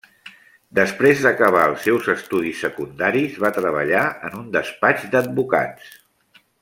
[0.77, 5.93] Després d'acabar els seus estudis secundaris va treballar en un despatx d'advocats.